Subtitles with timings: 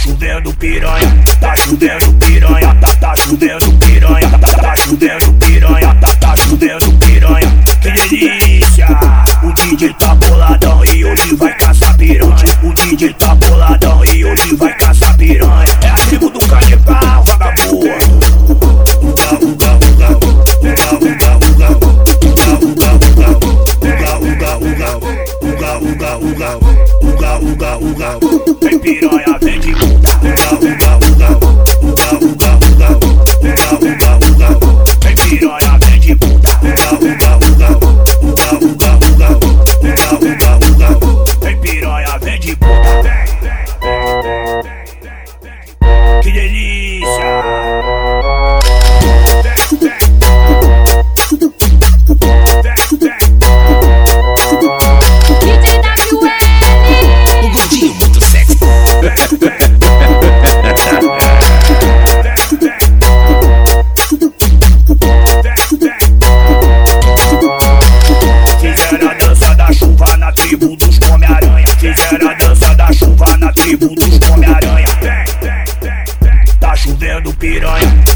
[0.00, 3.69] Tá chovendo piranha, tá chovendo piranha, tá, tá chovendo
[27.80, 28.18] uga.
[28.60, 30.10] Vem piranha, vem de uga,
[30.60, 30.99] uga,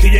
[0.00, 0.10] Qui